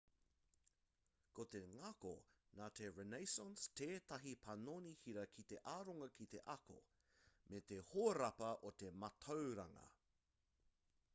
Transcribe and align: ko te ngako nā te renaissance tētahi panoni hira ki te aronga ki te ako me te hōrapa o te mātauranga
ko 1.39 1.43
te 1.55 1.59
ngako 1.73 2.13
nā 2.59 2.69
te 2.79 2.87
renaissance 2.93 3.67
tētahi 3.81 4.33
panoni 4.45 4.93
hira 5.03 5.25
ki 5.39 5.45
te 5.51 5.59
aronga 5.73 6.07
ki 6.19 6.27
te 6.35 6.41
ako 6.55 6.77
me 7.55 7.61
te 7.73 7.79
hōrapa 7.91 8.49
o 8.71 8.71
te 8.85 8.91
mātauranga 9.05 9.85